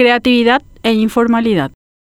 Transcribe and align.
creatividad 0.00 0.62
e 0.82 0.94
informalidad. 0.94 1.72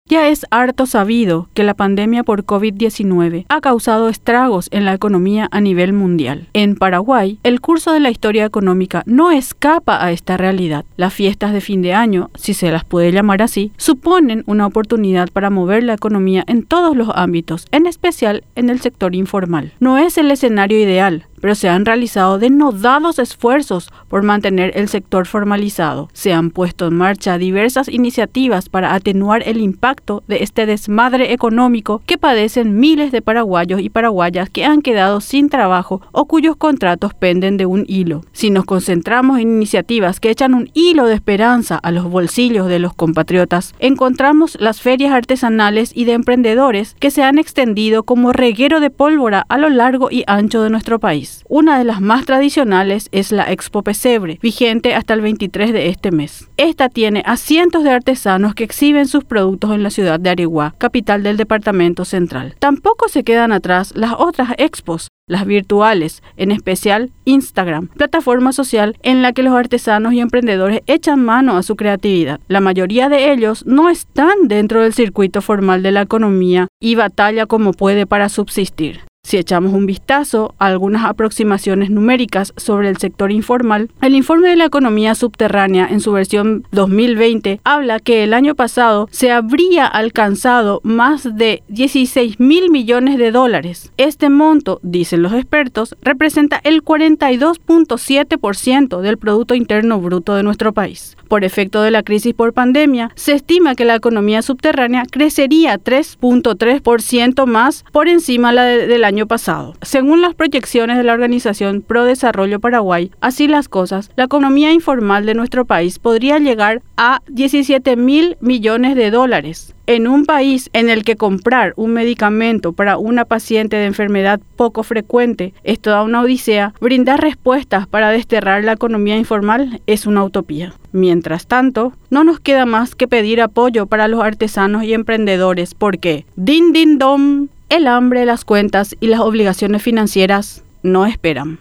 Ya 0.09 0.29
es 0.29 0.47
harto 0.53 0.87
sabido 0.87 1.49
que 1.53 1.65
la 1.65 1.75
pandemia 1.75 2.23
por 2.23 2.45
COVID-19 2.45 3.45
ha 3.49 3.61
causado 3.61 4.09
estragos 4.09 4.69
en 4.71 4.85
la 4.85 4.95
economía 4.95 5.49
a 5.51 5.61
nivel 5.61 5.93
mundial. 5.93 6.47
En 6.53 6.77
Paraguay, 6.77 7.41
el 7.43 7.61
curso 7.61 7.93
de 7.93 7.99
la 7.99 8.11
historia 8.11 8.45
económica 8.45 9.03
no 9.05 9.33
escapa 9.33 10.05
a 10.05 10.13
esta 10.13 10.37
realidad. 10.37 10.85
Las 10.97 11.13
fiestas 11.13 11.53
de 11.53 11.61
fin 11.61 11.83
de 11.83 11.93
año, 11.93 12.31
si 12.37 12.55
se 12.55 12.71
las 12.71 12.85
puede 12.85 13.11
llamar 13.11 13.43
así, 13.43 13.73
suponen 13.79 14.45
una 14.47 14.67
oportunidad 14.67 15.29
para 15.33 15.51
mover 15.51 15.83
la 15.83 15.95
economía 15.95 16.45
en 16.47 16.63
todos 16.63 16.97
los 16.97 17.09
ámbitos, 17.17 17.67
en 17.73 17.87
especial 17.87 18.45
en 18.55 18.71
el 18.71 18.81
sector 18.81 19.17
informal. 19.17 19.73
No 19.81 19.99
es 19.99 20.19
el 20.19 20.31
escenario 20.31 20.79
ideal, 20.79 21.27
pero 21.43 21.57
se 21.57 21.69
han 21.69 21.85
realizado 21.85 22.39
denodados 22.39 23.19
esfuerzos 23.19 23.91
por 24.09 24.23
mantener 24.23 24.71
el 24.77 24.89
sector 24.89 25.27
formalizado. 25.27 26.09
Se 26.13 26.33
han 26.33 26.51
puesto 26.51 26.87
en 26.87 26.95
marcha 26.95 27.37
diversas 27.37 27.89
iniciativas 27.89 28.69
para 28.69 28.95
atenuar 28.95 29.43
el 29.45 29.61
impacto 29.61 30.23
de 30.29 30.45
este 30.45 30.67
desmadre 30.67 31.33
económico 31.33 32.01
que 32.07 32.17
padecen 32.17 32.79
miles 32.79 33.11
de 33.11 33.23
paraguayos 33.23 33.81
y 33.81 33.91
paraguayas 33.91 34.51
que 34.51 34.65
han 34.65 34.83
quedado 34.83 35.21
sin 35.21 35.49
trabajo 35.49 36.01
o 36.13 36.27
cuyos 36.27 36.55
contratos 36.55 37.13
penden 37.13 37.57
de 37.57 37.67
un 37.67 37.85
hilo. 37.89 38.23
Si 38.31 38.51
nos 38.51 38.65
concentramos 38.65 39.41
en 39.41 39.49
iniciativas 39.57 40.21
que 40.21 40.31
echan 40.31 40.55
un 40.55 40.71
hilo 40.75 41.07
de 41.07 41.15
esperanza 41.15 41.77
a 41.77 41.91
los 41.91 42.09
bolsillos 42.09 42.69
de 42.69 42.79
los 42.79 42.95
compatriotas, 42.95 43.75
encontramos 43.81 44.57
las 44.61 44.81
ferias 44.81 45.13
artesanales 45.13 45.91
y 45.93 46.05
de 46.05 46.13
emprendedores 46.13 46.95
que 47.01 47.11
se 47.11 47.25
han 47.25 47.39
extendido 47.39 48.05
como 48.05 48.33
reguero 48.33 48.79
de 48.79 48.91
pólvora 48.91 49.45
a 49.49 49.59
lo 49.59 49.69
largo 49.69 50.09
y 50.09 50.23
ancho 50.29 50.63
de 50.63 50.71
nuestro 50.71 51.01
país. 51.01 51.32
Una 51.49 51.79
de 51.79 51.85
las 51.85 52.01
más 52.01 52.25
tradicionales 52.25 53.09
es 53.13 53.33
la 53.33 53.51
Expo 53.51 53.83
Pesebre, 53.83 54.39
vigente 54.43 54.95
hasta 54.95 55.15
el 55.15 55.21
23 55.21 55.73
de 55.73 55.89
este 55.89 56.11
mes. 56.11 56.49
Esta 56.57 56.89
tiene 56.89 57.23
a 57.27 57.37
cientos 57.37 57.85
de 57.85 57.91
artesanos 57.91 58.55
que 58.55 58.65
exhiben 58.65 59.07
sus 59.07 59.25
productos 59.25 59.73
en 59.73 59.83
la 59.83 59.91
ciudad 59.91 60.21
de 60.21 60.31
Areguá, 60.31 60.75
capital 60.79 61.23
del 61.23 61.37
departamento 61.37 62.05
central. 62.05 62.55
Tampoco 62.59 63.09
se 63.09 63.25
quedan 63.25 63.53
atrás 63.53 63.93
las 63.97 64.13
otras 64.19 64.51
expos, 64.59 65.09
las 65.27 65.47
virtuales, 65.47 66.23
en 66.37 66.53
especial 66.53 67.11
Instagram, 67.25 67.89
plataforma 67.89 68.53
social 68.53 68.97
en 69.03 69.23
la 69.23 69.33
que 69.33 69.43
los 69.43 69.55
artesanos 69.55 70.13
y 70.13 70.21
emprendedores 70.21 70.83
echan 70.87 71.25
mano 71.25 71.57
a 71.57 71.63
su 71.63 71.77
creatividad. 71.77 72.41
La 72.49 72.61
mayoría 72.61 73.09
de 73.09 73.33
ellos 73.33 73.65
no 73.67 73.89
están 73.89 74.49
dentro 74.49 74.83
del 74.83 74.93
circuito 74.93 75.41
formal 75.41 75.83
de 75.83 75.93
la 75.93 76.03
economía 76.03 76.69
y 76.81 76.97
batalla 76.97 77.47
como 77.47 77.73
puede 77.73 78.07
para 78.07 78.29
subsistir. 78.29 79.01
Si 79.25 79.39
echamos 79.39 79.73
un 79.73 79.87
vistazo 79.87 80.57
a 80.59 80.67
algunas 80.67 81.05
aproximaciones 81.05 81.91
numéricas 81.91 82.53
sobre 82.57 82.89
el 82.89 82.97
sector 82.97 83.31
informal, 83.31 83.89
el 84.03 84.17
informe 84.17 84.49
de 84.49 84.57
la 84.57 84.65
economía 84.65 85.15
subterránea 85.15 85.87
en 85.89 86.01
su 86.01 86.11
versión 86.13 86.67
2020 86.73 87.61
habla 87.63 88.01
que 88.01 88.25
el 88.25 88.35
año 88.35 88.57
pasado 88.57 89.09
se 89.13 89.31
habría 89.31 89.87
alcanzado 89.87 90.81
más 90.83 91.37
de 91.37 91.63
16 91.69 92.41
mil 92.41 92.69
millones 92.71 93.17
de 93.17 93.31
dólares. 93.31 93.93
Este 93.97 94.29
monto, 94.29 94.81
dicen 94.83 95.23
los 95.23 95.33
expertos, 95.33 95.95
representa 96.03 96.61
el 96.65 96.83
42.7% 96.85 99.01
del 99.01 99.19
Producto 99.19 99.55
Interno 99.55 100.01
Bruto 100.01 100.35
de 100.35 100.43
nuestro 100.43 100.73
país. 100.75 101.17
Por 101.29 101.45
efecto 101.45 101.81
de 101.81 101.93
la 101.93 102.03
crisis 102.03 102.35
por 102.35 102.53
pandemia, 102.53 103.13
se 103.15 103.35
estima 103.35 103.77
que 103.77 103.85
la 103.87 103.95
economía 103.95 104.43
subterránea 104.43 105.05
crecería 105.11 105.79
3.3% 105.79 107.47
más 107.47 107.85
por 107.93 108.09
encima 108.09 108.51
de 108.51 108.55
la 108.55 108.65
del 108.65 109.05
año 109.05 109.12
año 109.13 109.27
pasado. 109.27 109.75
Según 109.83 110.23
las 110.23 110.35
proyecciones 110.35 110.97
de 110.97 111.05
la 111.05 111.13
Organización 111.13 111.83
Pro 111.83 112.05
Desarrollo 112.05 112.61
Paraguay, 112.61 113.11
así 113.21 113.47
las 113.47 113.69
cosas, 113.69 114.11
la 114.17 114.25
economía 114.25 114.73
informal 114.73 115.27
de 115.27 115.35
nuestro 115.35 115.67
país 115.67 115.99
podría 115.99 116.39
llegar 116.39 116.83
a 116.97 117.21
17 117.29 117.97
mil 117.97 118.37
millones 118.41 118.97
de 118.97 119.11
dólares. 119.11 119.75
En 119.87 120.07
un 120.07 120.25
país 120.25 120.71
en 120.73 120.89
el 120.89 121.05
que 121.05 121.17
comprar 121.17 121.75
un 121.77 121.93
medicamento 121.93 122.73
para 122.73 122.97
una 122.97 123.25
paciente 123.25 123.77
de 123.77 123.85
enfermedad 123.85 124.41
poco 124.57 124.85
frecuente 124.85 125.53
es 125.65 125.81
toda 125.81 126.05
una 126.05 126.23
odisea, 126.23 126.73
brindar 126.81 127.21
respuestas 127.21 127.87
para 127.87 128.11
desterrar 128.11 128.65
la 128.65 128.73
economía 128.73 129.19
informal 129.19 129.83
es 129.87 130.07
una 130.07 130.25
utopía. 130.25 130.73
Mientras 130.93 131.47
tanto, 131.47 131.93
no 132.11 132.23
nos 132.23 132.39
queda 132.39 132.65
más 132.65 132.95
que 132.95 133.09
pedir 133.09 133.43
apoyo 133.43 133.87
para 133.87 134.09
los 134.09 134.23
artesanos 134.23 134.85
y 134.85 134.95
emprendedores 134.95 135.75
porque, 135.75 136.27
din 136.37 136.73
din 136.73 136.99
dom, 136.99 137.49
el 137.73 137.87
hambre, 137.87 138.27
las 138.27 138.45
cuentas 138.45 138.95
y 139.01 139.07
las 139.07 139.21
obligaciones 139.21 139.83
financieras 139.83 140.63
no 140.83 141.07
esperan. 141.07 141.59